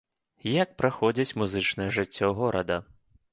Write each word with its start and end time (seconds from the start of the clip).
Як 0.63 0.71
праходзіць 0.79 1.35
музычная 1.41 1.87
жыццё 1.99 2.33
горада? 2.41 2.81